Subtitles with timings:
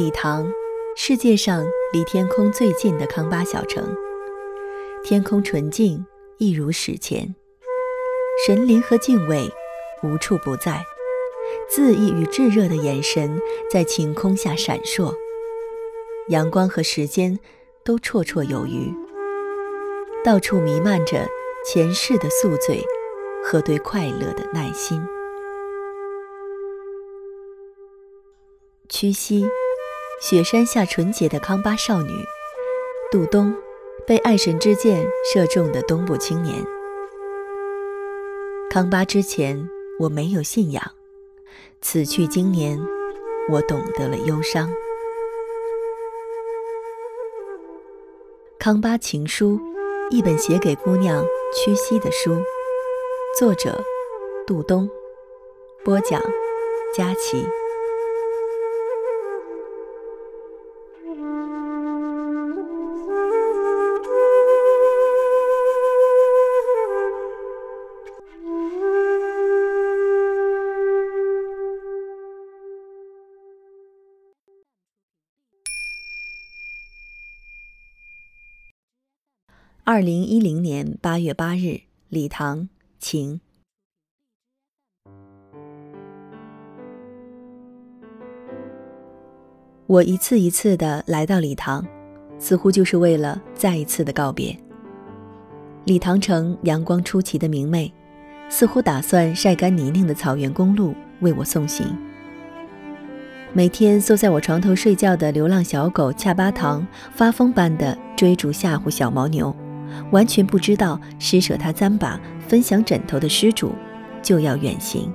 [0.00, 0.50] 礼堂，
[0.96, 1.62] 世界上
[1.92, 3.94] 离天空最近的康巴小城。
[5.04, 6.06] 天空纯净，
[6.38, 7.34] 一如史前。
[8.46, 9.52] 神灵和敬畏
[10.02, 10.82] 无处不在，
[11.70, 13.38] 恣意与炙热的眼神
[13.70, 15.14] 在晴空下闪烁。
[16.28, 17.38] 阳光和时间
[17.84, 18.90] 都绰绰有余，
[20.24, 21.28] 到处弥漫着
[21.62, 22.82] 前世的宿醉
[23.44, 24.98] 和对快乐的耐心。
[28.88, 29.46] 屈膝，
[30.20, 32.12] 雪山下纯洁的康巴少女，
[33.10, 33.56] 杜冬，
[34.06, 35.02] 被爱神之箭
[35.32, 36.62] 射中的东部青年。
[38.68, 39.66] 康巴之前，
[39.98, 40.82] 我没有信仰；
[41.80, 42.78] 此去经年，
[43.48, 44.70] 我懂得了忧伤。
[48.58, 49.58] 康巴情书，
[50.10, 51.24] 一本写给姑娘
[51.54, 52.36] 屈膝的书。
[53.38, 53.82] 作者：
[54.46, 54.86] 杜冬。
[55.82, 56.20] 播讲：
[56.94, 57.42] 佳琪。
[79.84, 83.40] 二零一零年八月八日，礼堂晴。
[89.86, 91.84] 我一次一次的来到礼堂，
[92.38, 94.56] 似乎就是为了再一次的告别。
[95.86, 97.92] 礼堂城阳光出奇的明媚，
[98.50, 101.86] 似乎打算晒干泥泞的草原公路为我送行。
[103.54, 109.52] 每天缩在我床头睡觉的流浪小狗恰巴糖，发疯般的追逐吓唬小牦牛。
[110.10, 113.74] 完全不知道施舍他簪把、分享枕头的施主
[114.22, 115.12] 就要远行。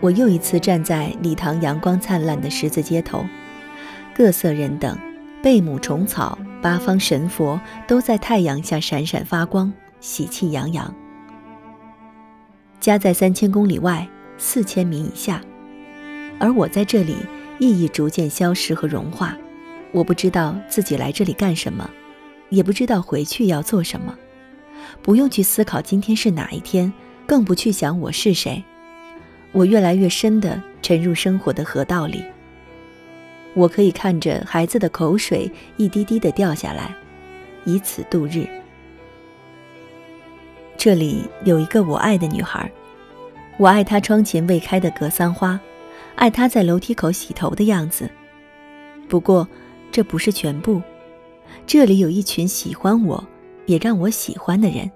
[0.00, 3.24] 我又一次站在礼堂阳光灿烂的十字街头，
[4.14, 4.98] 各色人等、
[5.40, 10.92] 贝母虫草、八方神佛都在太阳下闪闪发光，喜气洋洋。
[12.80, 15.40] 家在三千公里外、四千米以下，
[16.40, 17.14] 而我在这里
[17.60, 19.36] 意义逐渐消失和融化。
[19.92, 21.88] 我不知道自己来这里干什么，
[22.48, 24.16] 也不知道回去要做什么，
[25.02, 26.90] 不用去思考今天是哪一天，
[27.26, 28.64] 更不去想我是谁。
[29.52, 32.24] 我越来越深地沉入生活的河道里。
[33.52, 36.94] 我可以看着孩子的口水一滴滴地掉下来，
[37.66, 38.48] 以此度日。
[40.78, 42.72] 这里有一个我爱的女孩，
[43.58, 45.60] 我爱她窗前未开的格桑花，
[46.14, 48.08] 爱她在楼梯口洗头的样子。
[49.06, 49.46] 不过。
[49.92, 50.82] 这不是全部，
[51.66, 53.22] 这里有一群喜欢我，
[53.66, 54.90] 也让我喜欢的人。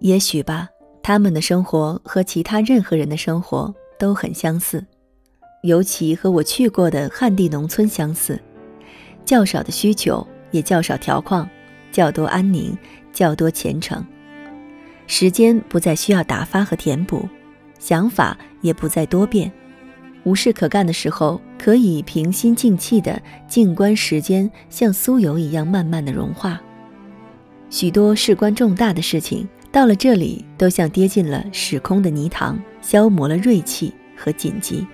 [0.00, 0.68] 也许吧，
[1.00, 4.84] 他们的生活和其他任何人的生活都很相似，
[5.62, 8.38] 尤其和我去过的旱地农村相似。
[9.24, 11.48] 较少的需求，也较少条框，
[11.92, 12.76] 较多安宁，
[13.12, 14.04] 较多虔诚。
[15.06, 17.28] 时间不再需要打发和填补，
[17.78, 19.50] 想法也不再多变。
[20.26, 26.60] 无事可干的时候，可以平心静气地静观时间像酥油一样慢慢的融化。
[27.70, 34.84] 许多事关重大的事情，到了这里都像跌进了时空的泥塘，消磨了锐气和紧急，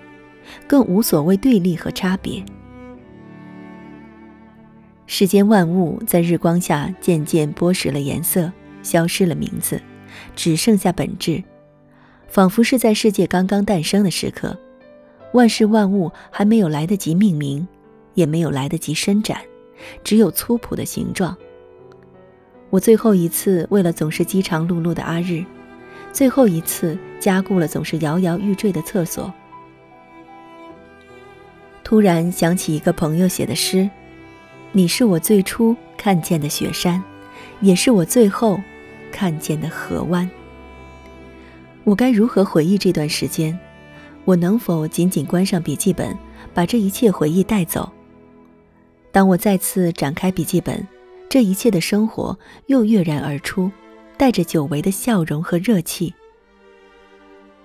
[0.67, 2.45] 更无所谓对立和差别。
[5.07, 9.81] 世间万物在日光下渐渐剥蚀了颜色，消失了名字，
[10.37, 11.43] 只剩下本质，
[12.29, 14.59] 仿佛是在世界刚刚诞生的时刻。
[15.33, 17.67] 万事万物还没有来得及命名，
[18.15, 19.39] 也没有来得及伸展，
[20.05, 21.37] 只有粗朴的形状。
[22.71, 25.45] 我最后一次为了总是饥肠辘辘的阿日，
[26.13, 29.33] 最后一次加固了总是摇摇欲坠的厕所。
[31.85, 33.91] 突然想起一个朋友写的诗
[34.73, 37.03] ：“你是我最初看见的雪山，
[37.61, 38.59] 也是我最后
[39.11, 40.29] 看见的河湾。”
[41.85, 43.59] 我该如何回忆这段时间？
[44.25, 46.17] 我能否紧紧关上笔记本，
[46.55, 47.91] 把这一切回忆带走？
[49.11, 50.87] 当我再次展开笔记本，
[51.29, 53.71] 这一切的生活又跃然而出，
[54.17, 56.15] 带着久违的笑容和热气。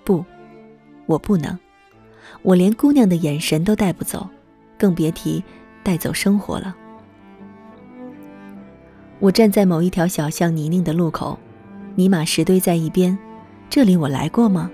[0.03, 0.25] 不，
[1.05, 1.57] 我不能，
[2.41, 4.27] 我连姑娘的眼神都带不走，
[4.79, 5.43] 更别提
[5.83, 6.75] 带走生活了。
[9.19, 11.37] 我站在某一条小巷泥泞的路口，
[11.95, 13.17] 泥马石堆在一边，
[13.69, 14.71] 这里我来过吗？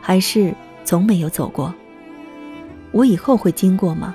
[0.00, 0.54] 还是？
[0.84, 1.74] 从没有走过，
[2.90, 4.14] 我以后会经过吗？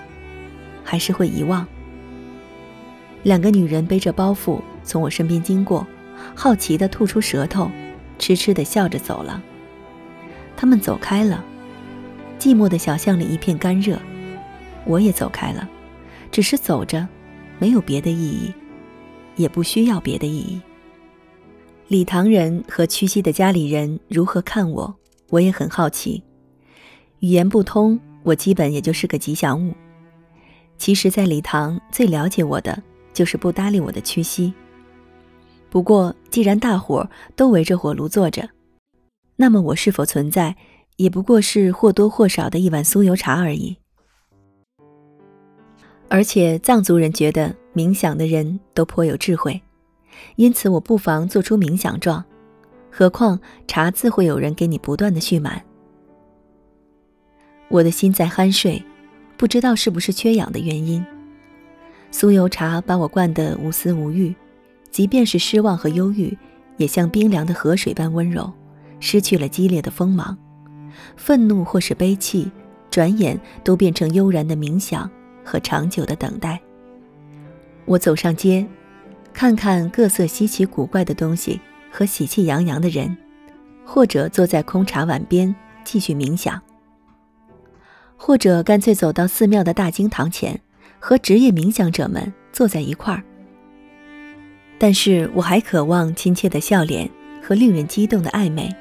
[0.84, 1.68] 还是会遗忘？
[3.24, 5.86] 两个女人背着包袱从我身边经过，
[6.36, 7.70] 好奇地吐出舌头，
[8.20, 9.42] 痴痴地笑着走了。
[10.56, 11.44] 他们走开了，
[12.40, 14.00] 寂寞的小巷里一片干热，
[14.86, 15.68] 我也走开了，
[16.32, 17.08] 只是走着，
[17.60, 18.54] 没有别的意义，
[19.36, 20.62] 也不需要别的意义。
[21.88, 24.96] 礼堂人和屈膝的家里人如何看我，
[25.30, 26.24] 我也很好奇。
[27.20, 29.74] 语言不通，我基本也就是个吉祥物。
[30.78, 32.82] 其实，在礼堂最了解我的，
[33.14, 34.54] 就是不搭理我的屈膝。
[35.70, 38.48] 不过，既然大伙都围着火炉坐着，
[39.36, 40.56] 那么我是否存在，
[40.98, 43.76] 也不过是或多或少的一碗酥油茶而已。
[46.10, 49.60] 而且，藏族人觉得冥想的人都颇有智慧，
[50.36, 52.24] 因此我不妨做出冥想状。
[52.92, 55.62] 何况茶自会有人给你不断的蓄满。
[57.70, 58.84] 我的心在酣睡，
[59.36, 61.06] 不知道是不是缺氧的原因。
[62.12, 64.34] 酥油茶把我灌得无思无欲。
[64.90, 66.36] 即便是失望和忧郁，
[66.78, 68.52] 也像冰凉的河水般温柔，
[69.00, 70.36] 失去了激烈的锋芒。
[71.16, 72.50] 愤怒或是悲戚，
[72.90, 75.08] 转眼都变成悠然的冥想
[75.44, 76.60] 和长久的等待。
[77.86, 78.66] 我走上街，
[79.34, 81.60] 看看各色稀奇古怪的东西
[81.92, 83.16] 和喜气洋洋的人，
[83.86, 85.54] 或者坐在空茶碗边
[85.84, 86.60] 继续冥想，
[88.18, 90.60] 或者干脆走到寺庙的大经堂前，
[91.00, 93.24] 和职业冥想者们坐在一块儿。
[94.80, 97.10] 但是我还渴望亲切的笑脸
[97.42, 98.76] 和令人激动的暧昧，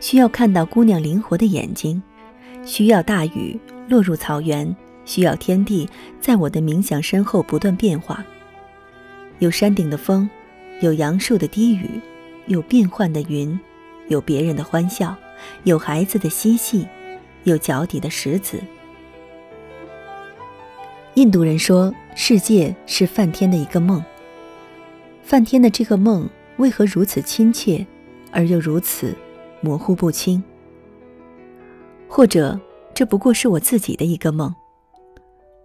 [0.00, 2.02] 需要看到姑娘灵活的眼睛，
[2.64, 3.58] 需要大雨
[3.88, 4.74] 落入草原，
[5.04, 5.88] 需要天地
[6.20, 8.24] 在我的冥想身后不断变化。
[9.40, 10.28] 有山顶的风，
[10.80, 12.00] 有杨树的低语，
[12.46, 13.58] 有变幻的云，
[14.08, 15.16] 有别人的欢笑，
[15.64, 16.86] 有孩子的嬉戏，
[17.44, 18.60] 有脚底的石子。
[21.14, 24.02] 印度人说，世界是梵天的一个梦。
[25.22, 27.86] 梵天的这个梦为何如此亲切，
[28.30, 29.14] 而又如此
[29.60, 30.42] 模糊不清？
[32.08, 32.58] 或者
[32.94, 34.54] 这不过是我自己的一个梦？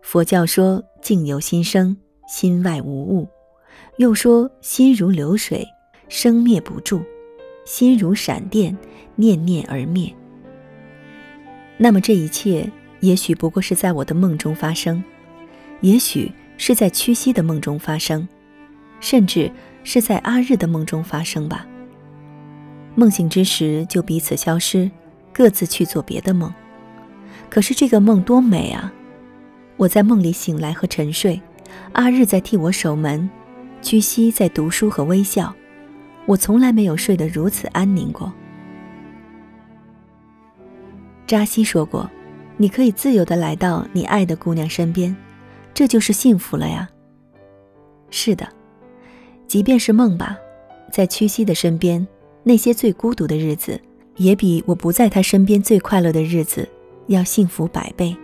[0.02, 3.28] 佛教说境由心生，心外无物；
[3.98, 5.66] 又说心如流水，
[6.10, 7.00] 生灭不住；
[7.66, 8.78] 心如闪电，
[9.16, 10.14] 念念而灭。
[11.78, 12.70] 那么这一切，
[13.00, 15.04] 也许不过是在我的梦中发生，
[15.82, 18.28] 也许是在屈膝的梦中发生。
[19.02, 19.52] 甚至
[19.84, 21.68] 是在阿日的梦中发生吧。
[22.96, 24.90] 梦醒之时就彼此消失，
[25.34, 26.52] 各自去做别的梦。
[27.50, 28.92] 可是这个梦多美啊！
[29.78, 31.40] 我在梦里醒来和沉睡，
[31.92, 33.30] 阿日在替我守门，
[33.82, 35.54] 屈膝在读书和微笑。
[36.26, 38.34] 我从来没有睡得如此安宁过。
[41.28, 42.10] 扎西说过
[42.58, 45.16] ：“你可以自由的来到你爱的姑娘身边，
[45.74, 46.90] 这就是幸福了呀。”
[48.10, 48.48] 是的。
[49.48, 50.38] 即便是梦吧，
[50.92, 52.06] 在屈膝的身边，
[52.44, 53.80] 那些最孤独的日子，
[54.16, 56.68] 也比我不在他身边最快乐的日子
[57.08, 58.16] 要幸福百倍。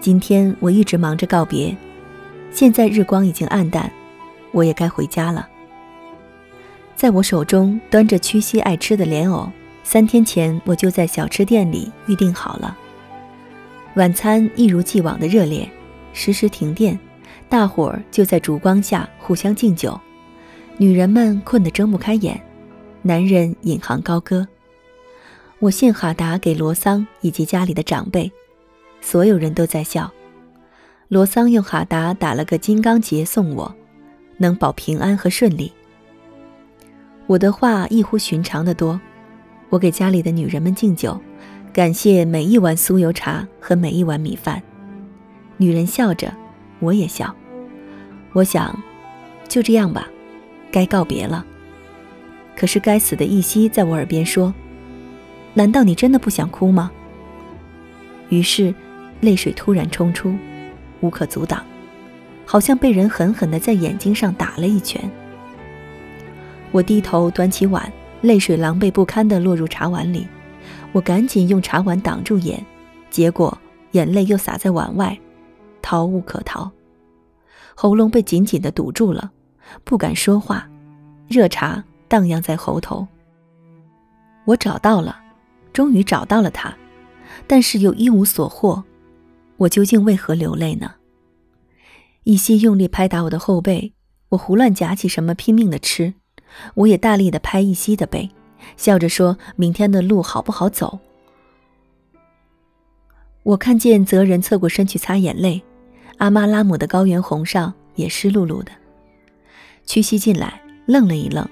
[0.00, 1.76] 今天我一直忙着告别，
[2.50, 3.90] 现在日光已经暗淡，
[4.52, 5.46] 我也该回家了。
[6.94, 9.50] 在我手中端着屈膝爱吃的莲藕，
[9.88, 12.76] 三天前我就在小吃店里预定好了。
[13.94, 15.70] 晚餐一如既往的热烈，
[16.12, 16.98] 时时停电。
[17.48, 19.96] 大伙儿就在烛光下互相敬酒，
[20.76, 22.38] 女人们困得睁不开眼，
[23.00, 24.44] 男人引吭高歌。
[25.60, 28.30] 我献哈达给罗桑以及家里的长辈，
[29.00, 30.12] 所有人都在笑。
[31.06, 33.72] 罗桑用哈达打了个金刚结送我，
[34.36, 35.72] 能保平安和顺利。
[37.28, 39.00] 我的话异乎寻常的多，
[39.70, 41.20] 我给家里的女人们敬酒，
[41.72, 44.62] 感谢每一碗酥油茶和每一碗米饭。
[45.56, 46.32] 女人笑着。
[46.78, 47.34] 我也笑，
[48.34, 48.78] 我想，
[49.48, 50.06] 就这样吧，
[50.70, 51.42] 该告别了。
[52.54, 54.52] 可是该死的一息在我耳边说
[55.54, 56.92] ：“难道你真的不想哭吗？”
[58.28, 58.74] 于是，
[59.22, 60.36] 泪水突然冲出，
[61.00, 61.64] 无可阻挡，
[62.44, 65.00] 好像被人狠狠地在眼睛上打了一拳。
[66.72, 67.90] 我低头端起碗，
[68.22, 70.26] 泪水狼狈不堪地落入茶碗里，
[70.92, 72.64] 我赶紧用茶碗挡住眼，
[73.10, 73.56] 结果
[73.92, 75.16] 眼泪又洒在碗外。
[75.82, 76.68] 逃无可逃，
[77.76, 79.30] 喉咙被紧紧的堵住了，
[79.84, 80.68] 不敢说话，
[81.28, 83.06] 热茶荡漾在喉头。
[84.46, 85.16] 我找到了，
[85.72, 86.76] 终于找到了他，
[87.46, 88.82] 但是又一无所获。
[89.58, 90.94] 我究竟为何流泪呢？
[92.24, 93.92] 一夕用力拍打我的后背，
[94.30, 96.14] 我胡乱夹起什么拼命的吃。
[96.74, 98.30] 我也大力的拍一夕的背，
[98.76, 100.98] 笑着说明天的路好不好走？
[103.42, 105.62] 我看见泽人侧过身去擦眼泪。
[106.18, 108.72] 阿妈拉姆的高原红上也湿漉漉的。
[109.84, 111.46] 屈膝进来，愣了一愣，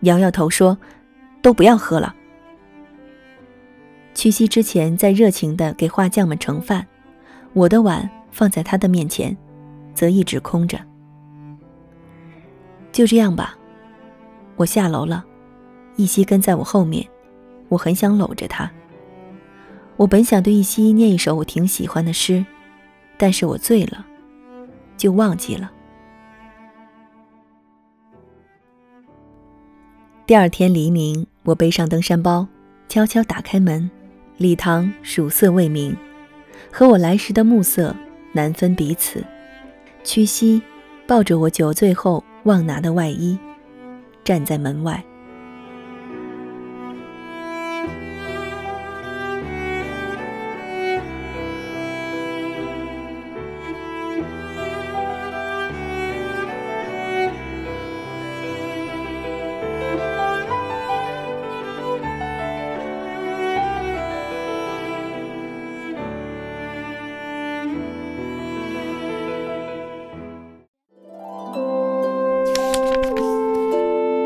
[0.00, 0.76] 摇摇头说
[1.40, 2.14] ：“都不要喝了。”
[4.12, 6.86] 屈膝之前，在热情的给画匠们盛饭，
[7.52, 9.36] 我的碗放在他的面前，
[9.94, 10.78] 则一直空着。
[12.90, 13.56] 就这样吧，
[14.56, 15.24] 我下楼了，
[15.96, 17.06] 一夕跟在我后面，
[17.68, 18.70] 我很想搂着他。
[19.96, 22.44] 我本想对一夕念一首我挺喜欢的诗，
[23.16, 24.04] 但是我醉了，
[24.96, 25.70] 就忘记了。
[30.26, 32.46] 第二天黎明，我背上登山包，
[32.88, 33.90] 悄悄打开门。
[34.38, 35.96] 礼堂曙色未明，
[36.72, 37.94] 和我来时的暮色
[38.32, 39.22] 难分彼此。
[40.02, 40.60] 屈膝，
[41.06, 43.38] 抱着我酒醉后忘拿的外衣，
[44.24, 45.11] 站在门外。